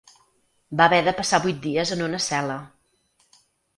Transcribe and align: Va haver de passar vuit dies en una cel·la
Va 0.79 0.87
haver 0.91 1.01
de 1.07 1.13
passar 1.19 1.39
vuit 1.45 1.61
dies 1.67 1.93
en 1.97 2.03
una 2.09 2.23
cel·la 2.31 2.57